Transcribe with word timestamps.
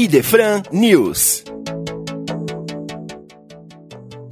Idefran 0.00 0.62
News. 0.70 1.42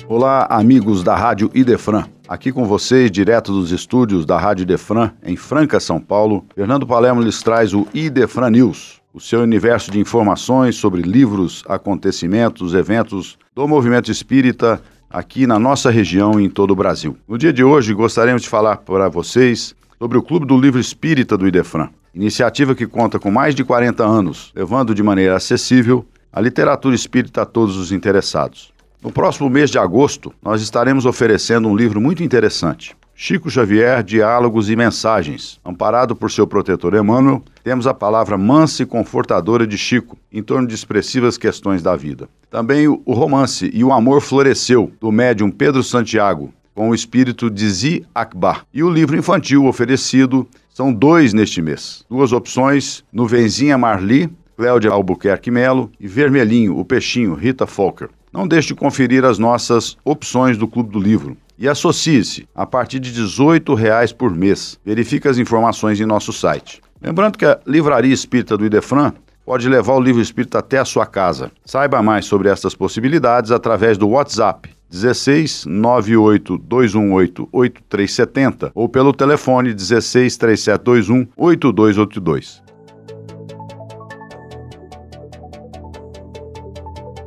Olá, 0.06 0.46
amigos 0.48 1.02
da 1.02 1.16
Rádio 1.16 1.50
Idefran. 1.52 2.04
Aqui 2.28 2.52
com 2.52 2.64
vocês, 2.66 3.10
direto 3.10 3.50
dos 3.50 3.72
estúdios 3.72 4.24
da 4.24 4.38
Rádio 4.38 4.62
Idefran, 4.62 5.10
em 5.24 5.34
Franca, 5.34 5.80
São 5.80 6.00
Paulo, 6.00 6.46
Fernando 6.54 6.86
Palermo 6.86 7.20
lhes 7.20 7.42
traz 7.42 7.74
o 7.74 7.84
Idefran 7.92 8.50
News, 8.50 9.00
o 9.12 9.18
seu 9.20 9.40
universo 9.40 9.90
de 9.90 9.98
informações 9.98 10.76
sobre 10.76 11.02
livros, 11.02 11.64
acontecimentos, 11.68 12.72
eventos 12.72 13.36
do 13.52 13.66
movimento 13.66 14.08
espírita 14.08 14.80
aqui 15.10 15.48
na 15.48 15.58
nossa 15.58 15.90
região 15.90 16.38
e 16.38 16.44
em 16.44 16.48
todo 16.48 16.70
o 16.70 16.76
Brasil. 16.76 17.16
No 17.26 17.36
dia 17.36 17.52
de 17.52 17.64
hoje, 17.64 17.92
gostaríamos 17.92 18.42
de 18.42 18.48
falar 18.48 18.76
para 18.76 19.08
vocês 19.08 19.74
sobre 19.98 20.18
o 20.18 20.22
Clube 20.22 20.46
do 20.46 20.58
Livro 20.58 20.80
Espírita 20.80 21.36
do 21.36 21.46
Idefran. 21.46 21.88
Iniciativa 22.14 22.74
que 22.74 22.86
conta 22.86 23.18
com 23.18 23.30
mais 23.30 23.54
de 23.54 23.64
40 23.64 24.04
anos, 24.04 24.52
levando 24.54 24.94
de 24.94 25.02
maneira 25.02 25.36
acessível 25.36 26.04
a 26.32 26.40
literatura 26.40 26.94
espírita 26.94 27.42
a 27.42 27.46
todos 27.46 27.76
os 27.76 27.92
interessados. 27.92 28.72
No 29.02 29.12
próximo 29.12 29.48
mês 29.48 29.70
de 29.70 29.78
agosto, 29.78 30.32
nós 30.42 30.60
estaremos 30.60 31.06
oferecendo 31.06 31.68
um 31.68 31.76
livro 31.76 32.00
muito 32.00 32.22
interessante. 32.22 32.96
Chico 33.14 33.48
Xavier, 33.48 34.02
Diálogos 34.02 34.68
e 34.68 34.76
Mensagens. 34.76 35.58
Amparado 35.64 36.14
por 36.14 36.30
seu 36.30 36.46
protetor 36.46 36.94
Emmanuel, 36.94 37.42
temos 37.64 37.86
a 37.86 37.94
palavra 37.94 38.36
mansa 38.36 38.82
e 38.82 38.86
confortadora 38.86 39.66
de 39.66 39.78
Chico, 39.78 40.18
em 40.30 40.42
torno 40.42 40.68
de 40.68 40.74
expressivas 40.74 41.38
questões 41.38 41.82
da 41.82 41.96
vida. 41.96 42.28
Também 42.50 42.86
o 42.86 43.14
romance 43.14 43.70
E 43.72 43.82
o 43.82 43.92
Amor 43.92 44.20
Floresceu, 44.20 44.92
do 45.00 45.10
médium 45.10 45.50
Pedro 45.50 45.82
Santiago, 45.82 46.52
com 46.76 46.90
o 46.90 46.94
espírito 46.94 47.50
de 47.50 47.68
Zi 47.70 48.06
Akbar. 48.14 48.66
E 48.72 48.84
o 48.84 48.90
livro 48.90 49.16
infantil 49.16 49.64
oferecido 49.64 50.46
são 50.68 50.92
dois 50.92 51.32
neste 51.32 51.62
mês. 51.62 52.04
Duas 52.08 52.32
opções: 52.32 53.02
Nuvenzinha 53.10 53.78
Marli, 53.78 54.30
Cléudia 54.54 54.90
Albuquerque 54.90 55.50
Melo 55.50 55.90
e 55.98 56.06
Vermelhinho, 56.06 56.78
o 56.78 56.84
Peixinho, 56.84 57.34
Rita 57.34 57.66
Folker. 57.66 58.10
Não 58.30 58.46
deixe 58.46 58.68
de 58.68 58.74
conferir 58.74 59.24
as 59.24 59.38
nossas 59.38 59.96
opções 60.04 60.58
do 60.58 60.68
Clube 60.68 60.90
do 60.90 61.00
Livro. 61.00 61.34
E 61.58 61.66
associe-se 61.66 62.46
a 62.54 62.66
partir 62.66 63.00
de 63.00 63.08
R$ 63.08 63.16
18 63.16 63.74
por 64.18 64.30
mês. 64.30 64.78
Verifique 64.84 65.26
as 65.26 65.38
informações 65.38 65.98
em 65.98 66.04
nosso 66.04 66.30
site. 66.30 66.82
Lembrando 67.00 67.38
que 67.38 67.46
a 67.46 67.58
Livraria 67.66 68.12
Espírita 68.12 68.58
do 68.58 68.66
Idefran 68.66 69.14
pode 69.46 69.66
levar 69.66 69.94
o 69.94 70.00
livro 70.00 70.20
espírita 70.20 70.58
até 70.58 70.76
a 70.76 70.84
sua 70.84 71.06
casa. 71.06 71.50
Saiba 71.64 72.02
mais 72.02 72.26
sobre 72.26 72.50
essas 72.50 72.74
possibilidades 72.74 73.50
através 73.50 73.96
do 73.96 74.08
WhatsApp 74.08 74.75
16 74.90 75.66
98 75.66 76.58
218 76.58 77.48
8370 77.52 78.72
ou 78.74 78.88
pelo 78.88 79.12
telefone 79.12 79.74
16 79.74 80.36
3721 80.36 81.28
8282. 81.36 82.66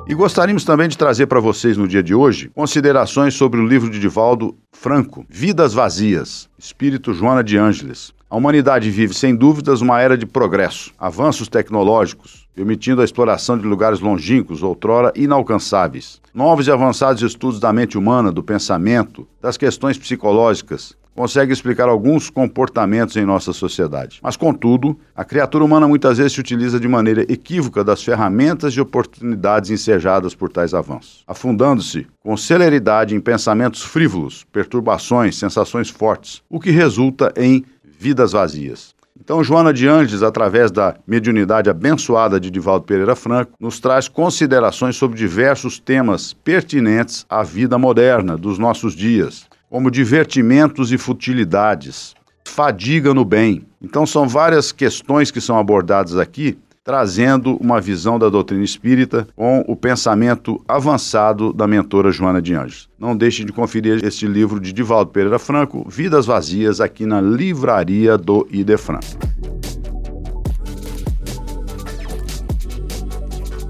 E 0.10 0.16
gostaríamos 0.16 0.64
também 0.64 0.90
de 0.90 0.98
trazer 0.98 1.28
para 1.28 1.40
vocês 1.40 1.78
no 1.78 1.88
dia 1.88 2.02
de 2.02 2.16
hoje 2.16 2.50
considerações 2.56 3.36
sobre 3.36 3.60
o 3.60 3.68
livro 3.68 3.92
de 3.92 4.00
Divaldo 4.00 4.58
Franco, 4.72 5.24
Vidas 5.30 5.72
Vazias, 5.72 6.50
Espírito 6.58 7.14
Joana 7.14 7.44
de 7.44 7.58
Ângeles. 7.58 8.12
A 8.32 8.38
humanidade 8.38 8.92
vive, 8.92 9.12
sem 9.16 9.36
dúvidas, 9.36 9.82
uma 9.82 10.00
era 10.00 10.16
de 10.16 10.24
progresso, 10.24 10.94
avanços 11.00 11.48
tecnológicos, 11.48 12.48
permitindo 12.54 13.02
a 13.02 13.04
exploração 13.04 13.58
de 13.58 13.66
lugares 13.66 14.00
longínquos, 14.02 14.62
outrora 14.62 15.12
inalcançáveis. 15.16 16.22
Novos 16.32 16.68
e 16.68 16.72
avançados 16.72 17.24
estudos 17.24 17.60
da 17.60 17.74
mente 17.74 17.98
humana, 17.98 18.32
do 18.32 18.44
pensamento, 18.44 19.28
das 19.42 19.58
questões 19.58 19.98
psicológicas, 19.98 20.96
conseguem 21.16 21.52
explicar 21.52 21.90
alguns 21.90 22.30
comportamentos 22.30 23.18
em 23.18 23.26
nossa 23.26 23.52
sociedade. 23.52 24.20
Mas, 24.22 24.38
contudo, 24.38 24.98
a 25.16 25.26
criatura 25.26 25.66
humana 25.66 25.88
muitas 25.88 26.18
vezes 26.20 26.34
se 26.34 26.40
utiliza 26.40 26.80
de 26.80 26.88
maneira 26.88 27.24
equívoca 27.24 27.84
das 27.84 28.04
ferramentas 28.04 28.74
e 28.74 28.80
oportunidades 28.80 29.72
ensejadas 29.72 30.36
por 30.36 30.50
tais 30.50 30.74
avanços, 30.74 31.24
afundando-se 31.28 32.08
com 32.24 32.38
celeridade 32.38 33.16
em 33.16 33.20
pensamentos 33.20 33.82
frívolos, 33.82 34.46
perturbações, 34.52 35.36
sensações 35.36 35.90
fortes, 35.90 36.42
o 36.48 36.60
que 36.60 36.70
resulta 36.70 37.34
em 37.36 37.66
vidas 38.00 38.32
vazias. 38.32 38.96
Então, 39.20 39.44
Joana 39.44 39.74
de 39.74 39.86
Andes, 39.86 40.24
através 40.24 40.72
da 40.72 40.96
mediunidade 41.06 41.70
abençoada 41.70 42.40
de 42.40 42.50
Divaldo 42.50 42.86
Pereira 42.86 43.14
Franco, 43.14 43.52
nos 43.60 43.78
traz 43.78 44.08
considerações 44.08 44.96
sobre 44.96 45.18
diversos 45.18 45.78
temas 45.78 46.32
pertinentes 46.32 47.26
à 47.30 47.44
vida 47.44 47.78
moderna 47.78 48.38
dos 48.38 48.58
nossos 48.58 48.96
dias, 48.96 49.46
como 49.70 49.92
divertimentos 49.92 50.94
e 50.94 50.98
futilidades, 50.98 52.16
fadiga 52.48 53.14
no 53.14 53.26
bem. 53.26 53.68
Então, 53.82 54.06
são 54.06 54.26
várias 54.26 54.72
questões 54.72 55.30
que 55.30 55.42
são 55.42 55.58
abordadas 55.60 56.18
aqui 56.18 56.58
trazendo 56.90 57.56
uma 57.58 57.80
visão 57.80 58.18
da 58.18 58.30
doutrina 58.30 58.64
espírita 58.64 59.28
com 59.36 59.64
o 59.68 59.76
pensamento 59.76 60.60
avançado 60.68 61.54
da 61.54 61.68
mentora 61.68 62.12
Joana 62.12 62.42
de 62.42 62.56
Anjos. 62.56 62.90
Não 62.98 63.16
deixe 63.16 63.44
de 63.44 63.54
conferir 63.54 64.04
este 64.04 64.26
livro 64.26 64.60
de 64.60 64.74
Divaldo 64.74 65.12
Pereira 65.12 65.38
Franco, 65.38 65.88
Vidas 65.88 66.26
Vazias, 66.26 66.82
aqui 66.82 67.06
na 67.06 67.22
livraria 67.22 68.18
do 68.18 68.48
Idefran. 68.50 69.02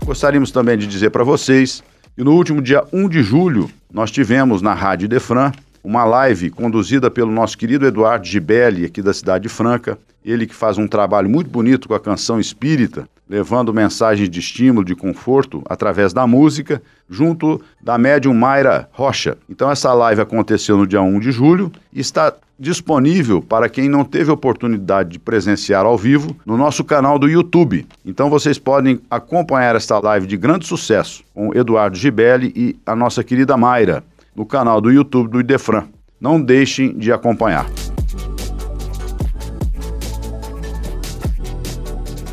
Gostaríamos 0.05 0.49
também 0.49 0.77
de 0.77 0.87
dizer 0.87 1.09
para 1.09 1.25
vocês 1.25 1.83
que 2.15 2.23
no 2.23 2.31
último 2.31 2.61
dia 2.61 2.85
1 2.93 3.09
de 3.09 3.21
julho 3.21 3.69
nós 3.91 4.11
tivemos 4.11 4.61
na 4.61 4.73
Rádio 4.73 5.07
Idefran 5.07 5.51
uma 5.89 6.05
live 6.05 6.51
conduzida 6.51 7.09
pelo 7.09 7.31
nosso 7.31 7.57
querido 7.57 7.83
Eduardo 7.83 8.23
Gibelli, 8.23 8.85
aqui 8.85 9.01
da 9.01 9.11
cidade 9.11 9.41
de 9.43 9.49
Franca. 9.49 9.97
Ele 10.23 10.45
que 10.45 10.53
faz 10.53 10.77
um 10.77 10.87
trabalho 10.87 11.27
muito 11.27 11.49
bonito 11.49 11.87
com 11.87 11.95
a 11.95 11.99
canção 11.99 12.39
espírita, 12.39 13.09
levando 13.27 13.73
mensagens 13.73 14.29
de 14.29 14.39
estímulo, 14.39 14.85
de 14.85 14.93
conforto 14.93 15.63
através 15.67 16.13
da 16.13 16.27
música, 16.27 16.79
junto 17.09 17.59
da 17.81 17.97
médium 17.97 18.35
Mayra 18.35 18.87
Rocha. 18.91 19.35
Então 19.49 19.71
essa 19.71 19.91
live 19.91 20.21
aconteceu 20.21 20.77
no 20.77 20.85
dia 20.85 21.01
1 21.01 21.19
de 21.19 21.31
julho 21.31 21.71
e 21.91 21.99
está 21.99 22.35
disponível 22.59 23.41
para 23.41 23.67
quem 23.67 23.89
não 23.89 24.03
teve 24.03 24.29
oportunidade 24.29 25.09
de 25.13 25.17
presenciar 25.17 25.87
ao 25.87 25.97
vivo 25.97 26.35
no 26.45 26.55
nosso 26.55 26.83
canal 26.83 27.17
do 27.17 27.27
YouTube. 27.27 27.87
Então 28.05 28.29
vocês 28.29 28.59
podem 28.59 29.01
acompanhar 29.09 29.75
esta 29.75 29.97
live 29.97 30.27
de 30.27 30.37
grande 30.37 30.67
sucesso 30.67 31.23
com 31.33 31.51
Eduardo 31.55 31.97
Gibelli 31.97 32.53
e 32.55 32.75
a 32.85 32.95
nossa 32.95 33.23
querida 33.23 33.57
Mayra 33.57 34.03
no 34.39 34.45
canal 34.45 34.79
do 34.79 34.89
YouTube 34.89 35.29
do 35.29 35.41
Idefran. 35.41 35.89
Não 36.17 36.41
deixem 36.41 36.97
de 36.97 37.11
acompanhar. 37.11 37.69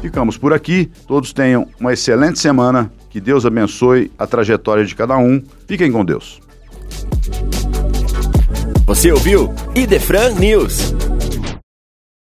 Ficamos 0.00 0.39
por 0.39 0.53
aqui. 0.53 0.89
Todos 1.09 1.33
tenham 1.33 1.66
uma 1.81 1.93
excelente 1.93 2.39
semana. 2.39 2.93
Que 3.11 3.21
Deus 3.21 3.45
abençoe 3.45 4.12
a 4.16 4.25
trajetória 4.25 4.84
de 4.84 4.95
cada 4.95 5.19
um. 5.19 5.43
Fiquem 5.66 5.91
com 5.91 6.05
Deus. 6.05 6.41
Você 8.87 9.11
ouviu 9.11 9.53
Idefran 9.75 10.31
News. 10.34 10.96